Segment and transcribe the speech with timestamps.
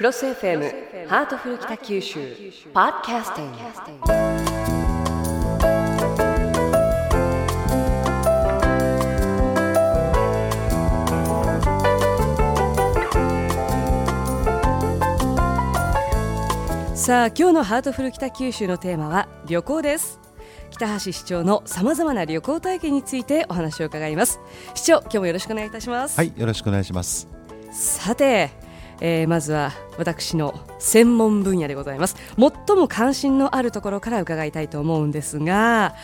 [0.00, 2.34] クロス FM ハートフル北九州
[2.72, 3.58] パーキャスティング。
[16.96, 20.18] さあ今日のハートフル北九州のテーマは旅行です。
[20.70, 24.40] 北橋市長のさまざまな旅行体験についてお話を伺います。
[24.74, 26.16] 市長今日もよろしくお願いいたします。
[26.16, 27.28] はいよろしくお願いします。
[27.70, 28.48] さて、
[29.00, 32.16] えー、まずは私の専門分野でございます。
[32.38, 35.94] 最も関心のあるところから伺いたいと思うんですが、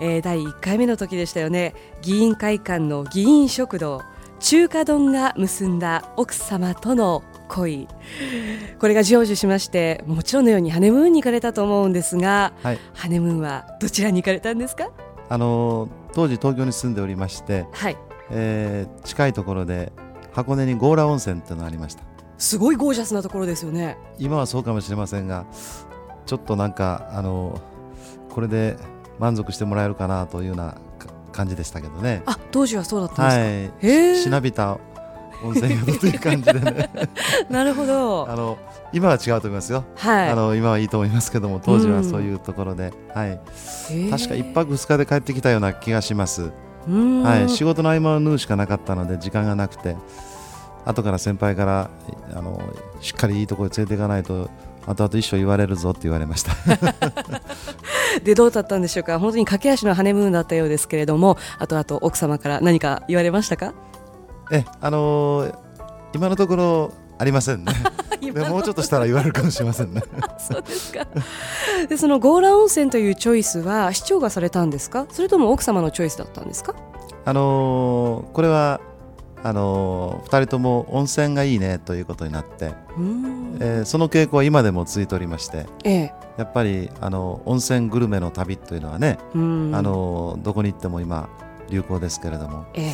[0.00, 1.74] えー、第1回目の時でしたよね。
[2.02, 4.02] 議員会館の議員食堂
[4.40, 7.88] 中華丼が結んだ奥様との恋。
[8.78, 14.90] これが成就しましてもちろんのようにハネムーンに行かれたと思うんですが、はい、ハネムーンはどちらに行かれたんですか？
[15.28, 17.96] あの当時東京に住んでおりまして、はい。
[18.30, 19.92] えー、近いところで
[20.32, 22.02] 箱根に強羅温泉というのがありました
[22.38, 23.96] すごいゴージャスなところですよね。
[24.18, 25.46] 今はそうかもしれませんが
[26.26, 27.60] ちょっとなんかあの
[28.30, 28.76] これで
[29.18, 30.76] 満足してもらえるかなというような
[31.32, 32.22] 感じでしたけどね。
[32.26, 34.78] あ当時はそうだったんですか、はい、しなびた
[35.42, 36.90] 温泉宿という感じでね。
[37.50, 38.28] なるほど。
[38.30, 38.58] あの
[38.94, 43.40] 今は違うと思いますよ、はい、あの今はいいと思いますけども当時はそういうところで、うん、はい、
[44.08, 46.52] 確か一泊二日で帰ってきたような気がします、
[46.88, 49.96] はい、仕事の合間を縫うしかなかったので時間がなくて
[50.84, 51.90] 後から先輩から
[52.34, 52.60] あの
[53.00, 54.50] しっかりいいところに連れていかないと
[54.86, 56.52] 後々一生言われるぞって言われました。
[58.22, 59.18] でどうだったんでしょうか？
[59.18, 63.72] 本当に駆け足のハネムーンだったようですけれども後々奥様から何か言われましたか？
[64.52, 65.54] えあのー、
[66.14, 67.72] 今のところありませんね。
[68.20, 70.02] でもうちょっとしたら言われるかもしれませんね。
[70.38, 71.06] そうですか。
[71.88, 75.06] でその強羅温泉というチョイスは市長がされたんですか？
[75.10, 76.74] それとも奥様のチョイスだったんですか？
[77.24, 78.80] あのー、これは
[79.44, 82.72] あのー、2人とも温泉がいいねということになって、
[83.60, 91.28] えー、その傾向は今でも続いておりまして、ええ、やっぱりあの温泉グルメの旅というのはね、あのどこに行っても今
[91.68, 92.86] 流行ですけれども、ええ、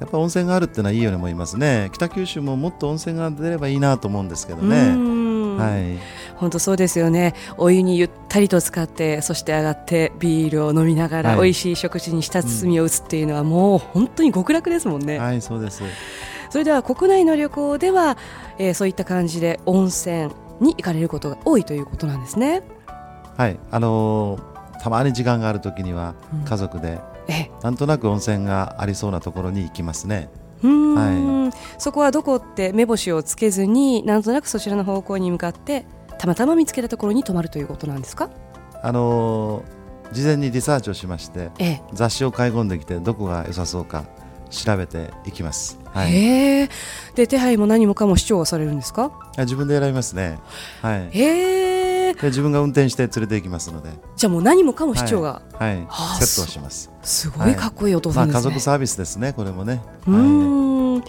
[0.00, 1.90] やっぱ温泉があるっていうのはいいように思いますね。
[1.92, 4.76] 北九州ももっと温泉が出ればいいなと思うんですけどね。
[4.76, 5.17] はい
[6.36, 7.34] 本当そうですよね。
[7.56, 15.18] お湯にゆったりと使ってそして上がってビールを飲みながら、はい、美味しい食事に舌包みを打つっていうのは、もう本当に極楽ですもんね。
[15.18, 15.82] はいそうです。
[16.50, 18.16] それでは国内の旅行では、
[18.58, 20.30] えー、そういった感じで温泉
[20.60, 22.62] に行かれることが多いということなんですね。
[23.36, 23.58] はい。
[23.70, 26.14] あのー、たまに時間があるときには
[26.44, 27.18] 家族で、うん
[27.62, 30.30] なんとなく温泉がありそうなところに行きますね。
[30.62, 35.84] はい、そこはどこって目星をつけずになんとなくそちらの方向に向かって
[36.18, 38.30] たまたま見つけたところに泊まるということなんですか？
[38.82, 44.04] あのー、事前にリサーチをしまして、ええ、雑誌を買い込んできてどこが良さそうか
[44.50, 45.78] 調べていきます。
[45.92, 46.68] はい、で
[47.28, 49.12] 手配も何もかも市長はされるんですか？
[49.38, 50.38] 自分で選びますね。
[50.82, 51.08] はい。
[51.12, 51.67] へえ。
[52.20, 53.90] で自分が運転して連れて行きますので。
[54.16, 56.90] じゃあもう何もかも市長が、はい、はい、セットをします。
[57.02, 58.32] すごいかっこいいお父さん、ね。
[58.32, 59.80] まあ、家族サービスですねこれもね。
[60.06, 61.04] うん、はい、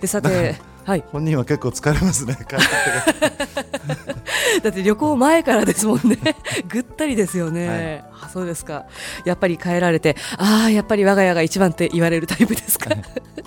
[0.00, 2.36] でさてはい、本人は結構疲れますね
[4.62, 6.18] だって旅行前からですもんね。
[6.68, 8.86] ぐったりですよね、はい、あそうですか。
[9.24, 12.90] やっぱり帰られてああやっぱり我が家が一番って言われるタイプですか？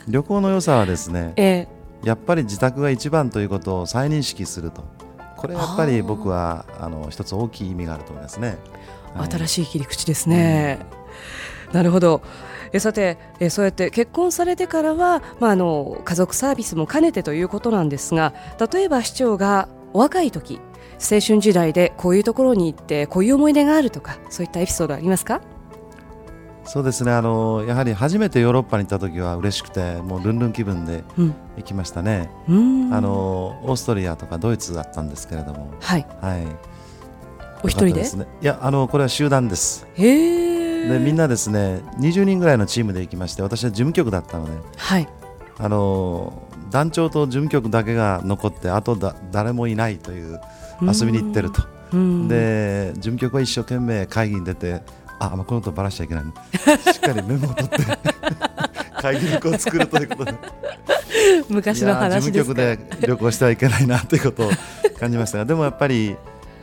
[0.07, 4.83] 旅行の良さはですね、えー、やっぱり自宅が一番ということを再認識すると
[5.43, 8.57] これやっぱり僕はあの一つ大きい意味があると思いますね。
[9.13, 10.79] はい、新しい切り口ですね。
[11.67, 12.21] うん、なるほど。
[12.71, 18.33] えさてえそうやって結婚されてからは、まあ、あの家族サービスも兼ねてということなんですが
[18.71, 20.61] 例えば市長がお若い時
[20.93, 25.41] 青春時代でこういうところに行ってこういう思い出があるとかそういったエピソードありますか？
[26.65, 27.11] そうですね。
[27.11, 31.03] あのやはり初めてヨーロッパに行った時は嬉しくてもうルンルン気分で
[31.57, 35.71] 行きましたね、うん、あのオーストリアとかドイツだったんですけれども。
[35.79, 36.47] はい、はい、
[37.63, 38.01] お一人で？
[38.41, 39.85] いやあのこれは集団です。
[39.95, 45.07] へでみんなですね20人ぐらいのチームで行きまして私は事務局だったので、はい、
[45.57, 50.41] あの団長と事務局だけが残ってあとだ誰もいないという
[50.81, 51.61] 遊びに行ってると。
[52.27, 54.81] で事務局は一生懸命会議に出て
[55.19, 56.23] あ、まあ、このことばらしちゃいけない
[56.93, 57.77] しっかりメモを取って。
[59.01, 60.33] 会議録を作るということで。
[61.49, 64.51] 昔の話事務局で旅行してはいけないなということを
[64.99, 66.15] 感じましたがでもやっぱり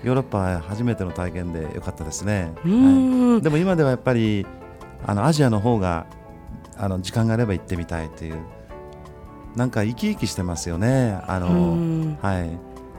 [0.03, 4.47] ヨーロッパは初めての体験でよかったですね、はい、でも今ではやっぱり
[5.07, 6.07] あのアジアの方が
[6.77, 8.37] あの時間があれば行ってみたいという。
[9.57, 11.21] なんか生き生きしてますよね。
[11.27, 12.51] あの、はい、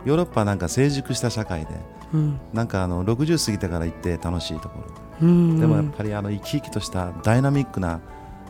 [0.06, 1.71] ヨーロッパはなんか成熟した社会で、
[2.13, 8.01] うん、なんかあの60過ぎてから行って楽しいところでもやっぱりあの生き生きとしたダイナミックな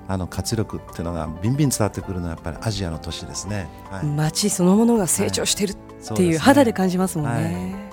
[0.08, 7.86] あの活力っていうのがビンビン伝わってくるのはやっぱりアジアの都市ですね、はい、街そのものが成長している、はい、っていう肌で感じますもんね。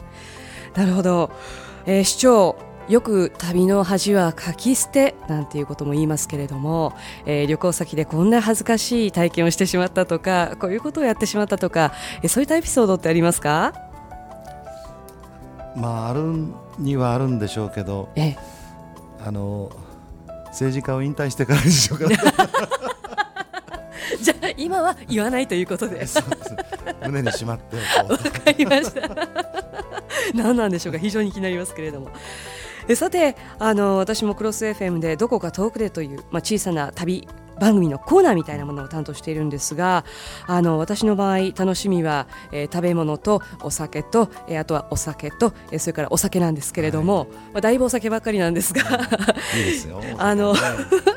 [0.74, 1.30] はい、なるほど、
[1.86, 2.56] えー、市長
[2.88, 6.94] よく旅の恥はかき捨てなんていうことも言いますけれども、
[7.26, 11.92] えー、旅行先でこんな恥ずかしい体験をしてしまったとかこういうことをやってしまったとか、
[12.22, 13.74] えー、そういったエピソードってありますか？
[15.76, 16.46] まあある
[16.78, 18.38] にはあるんでしょうけど、ええ、
[19.24, 19.70] あの
[20.46, 22.16] 政治家を引退してからでしょうか、ね、
[24.20, 26.06] じゃあ今は言わないということで。
[27.04, 29.08] 胸にしまってわかりました。
[30.34, 30.98] 何なんでしょうか。
[30.98, 32.10] 非常に気になりますけれども。
[32.94, 37.28] さてあの私もクロス FM でどこか遠くでという、まあ、小さな旅
[37.60, 40.04] 番組のコーナーみたいなものを担当しているんですが
[40.46, 48.82] あの私の場合楽しみは、えー、食べ物とお酒と、えー、あとはお酒と、えー、それからお酒なんですけれども、はい、まあ、だいぶお酒ばっかりなんですが
[49.56, 50.54] いいですよ あの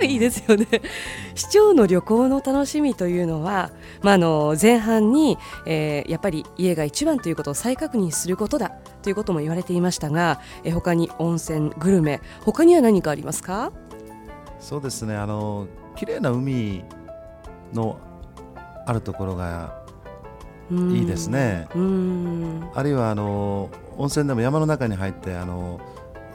[0.02, 0.68] いいですよね。
[1.36, 3.72] 市長の旅行の楽しみというのは、
[4.02, 8.72] まあ、あの前半に、えー、やっぱり家が一番ということを再確認することだ
[9.02, 13.72] ということも言われていましたが、えー、他に温泉グルメ他には何かありますか？
[14.60, 16.84] そうですねあの綺麗な海
[17.74, 18.00] の
[18.86, 19.82] あるところが
[20.72, 21.68] いいですね。
[21.70, 25.80] あるいはあの温泉でも山の中に入ってあの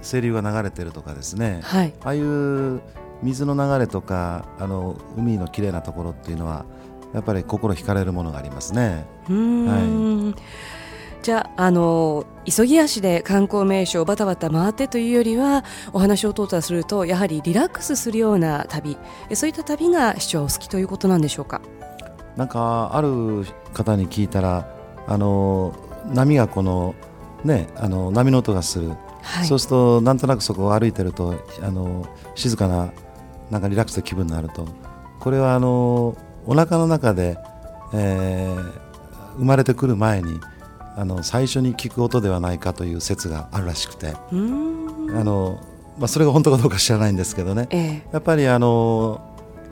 [0.02, 2.80] 清流が流れてるとかですね、はい、ああいう
[3.22, 6.64] 水の流れとかあの海の綺麗なところっていうのは
[7.14, 9.06] やっぱり心惹かれるものがありますね。
[9.26, 10.85] はい
[11.26, 18.96] じゃあ、あの急ぎ足で観光名所をバタバタ回ってというよりはお話を通ったするとやはりリラックスするような旅
[19.34, 21.60] そういった旅が市長好きということなんでしょうか？
[22.36, 23.44] なんかある
[23.74, 24.72] 方に聞いたら
[25.08, 25.74] あの
[26.14, 26.94] 波がこの
[27.42, 28.90] ねあの波の音がする、
[29.22, 32.06] はい、そうするとなんとなくそこを歩いてるとあの
[32.36, 32.92] 静かな
[33.50, 34.64] なんかリラックスな気分になると。
[35.18, 37.36] これはあのお腹の中で、
[37.92, 40.38] えー、生まれてくる前に
[40.96, 44.14] あの最初に聞く音ではないかという説があるらしくて。
[44.14, 45.60] あの、
[45.98, 49.20] まあ、それが本当かどうか知らないんですけどね、ええ、やっぱりあの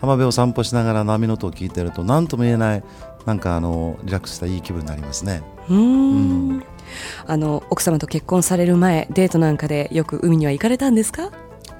[0.00, 2.84] 浜辺を散歩しながら波の音を聞いてると何とも言えない
[3.26, 5.42] なんかあのリラックスしたいい気分になりますね。
[5.68, 6.62] うん。
[7.26, 11.30] あの奥様と結婚される前デートなんかでよく海には行かれたんですか？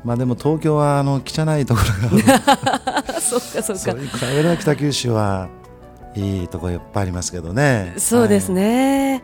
[0.04, 1.80] まあでも東京はあの汚いとこ
[2.12, 3.76] ろが そうかそうか。
[3.76, 5.48] そういう北九州は
[6.16, 7.94] いいとこいっぱいありますけどね。
[7.96, 9.22] そうですね。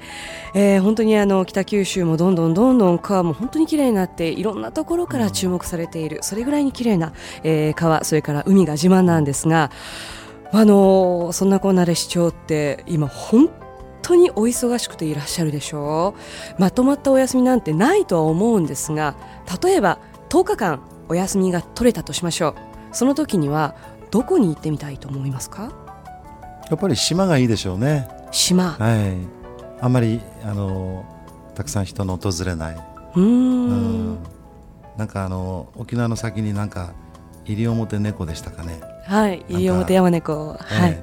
[0.53, 7.13] はい、えー、本当にあの北九州もどんどんどんどん川も本当に綺麗になっていろんなところから注目されている、うん、それぐらいに綺麗な、
[7.45, 9.71] えー、川それから海が自慢なんですが、
[10.53, 13.49] あのー、そんなこんなで市長って今本
[14.03, 16.15] 当にお忙しくていらっしゃるでしょ
[16.59, 16.61] う。
[16.61, 19.15] まとまったお休みなんてないとは思うんですが、
[19.63, 19.99] 例えば
[20.29, 22.55] 10日間お休みが取れたとしましょう。
[22.93, 23.77] その時には
[24.11, 25.73] どこに行ってみたいと思いますか？
[26.71, 28.09] やっぱり島がいいでしょうね。
[28.31, 28.71] 島。
[28.71, 29.17] はい。
[29.81, 31.05] あんまりあの
[31.55, 32.77] たくさん人の訪れない。
[33.17, 34.19] うん。
[34.97, 36.93] なんかあの沖縄の先になんか
[37.45, 38.81] 西表猫でしたかね。
[39.05, 39.45] はい。
[39.49, 40.57] 西表山猫。
[40.59, 41.03] はい、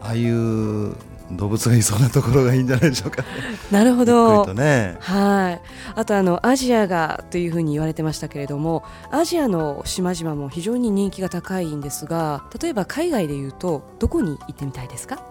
[0.00, 0.94] ああいう
[1.32, 3.22] 動物がいそうなところがいいんじゃないでしょうか、
[3.70, 4.46] なるほど。
[4.54, 5.60] ね、はい。
[5.94, 15.22] あとあのアジアがというふうに言われてましたけれども、アジアの島々も非常に人気が高いんですが、例えば海外でいうとどこに行ってみたいですか？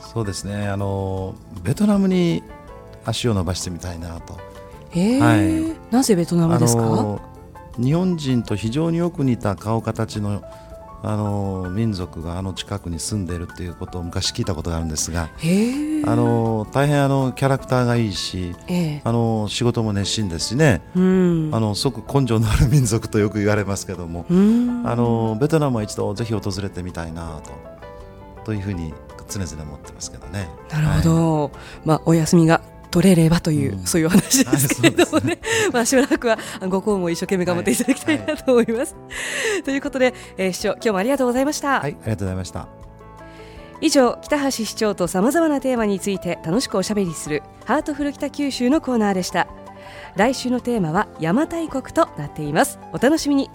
[0.00, 0.68] そうですね。
[0.68, 2.42] あのベトナムに
[3.04, 4.38] 足を伸ばしてみたいなと。
[4.94, 7.18] ええーはい、なぜベトナムですか？
[7.76, 10.42] 日本人と非常によく似た顔形の
[11.06, 15.28] あの民族があの近くに住んでいるということを昔聞いたことがあるんですが
[16.06, 27.52] あの大変あのキャラクターがいいし、えー、あの仕事も熱心ですしね、うん、あのすごく根性のある民族とよく言われますけども、うん、あのベトナムは一度ぜひ訪れてみたいなと
[28.44, 28.92] というふうに
[29.28, 30.48] 常々思ってますけどね。
[30.70, 31.52] なるほど、はい、
[31.84, 32.60] まあお休みが
[32.94, 35.40] 取れればという、うん、そういう話ですけれどもね、ね。
[35.74, 38.94] まあしばらくはご公務を一生懸命頑張っていただきたいなと思います。
[38.94, 39.52] はい。
[39.54, 41.80] はい、ということで、えー、市長今日もありがとうございました。
[41.80, 42.68] はい、ありがとうございました。
[43.80, 49.48] 以上北橋市長とさまざまなテーマについて楽しくおしゃべりするハートフル北九州のコーナーでした。
[50.14, 52.78] 来週のテーマは邪馬台国となっています。
[52.92, 53.50] お楽しみに